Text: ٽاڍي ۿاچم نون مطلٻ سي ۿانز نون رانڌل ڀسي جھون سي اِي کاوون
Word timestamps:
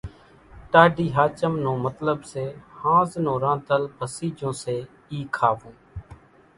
ٽاڍي 0.71 1.07
ۿاچم 1.15 1.53
نون 1.63 1.77
مطلٻ 1.85 2.19
سي 2.31 2.45
ۿانز 2.79 3.09
نون 3.25 3.37
رانڌل 3.43 3.83
ڀسي 3.97 4.27
جھون 4.37 4.53
سي 4.63 4.77
اِي 5.11 5.19
کاوون 5.35 5.73